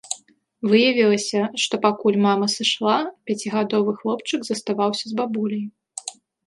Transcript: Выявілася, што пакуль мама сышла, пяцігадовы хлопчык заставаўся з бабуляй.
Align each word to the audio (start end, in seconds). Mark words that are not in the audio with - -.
Выявілася, 0.69 1.41
што 1.65 1.73
пакуль 1.85 2.19
мама 2.27 2.49
сышла, 2.55 2.97
пяцігадовы 3.31 3.91
хлопчык 4.01 4.41
заставаўся 4.53 5.05
з 5.13 5.19
бабуляй. 5.23 5.65